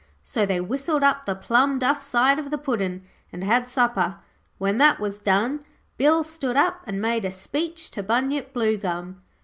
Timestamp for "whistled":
0.59-1.03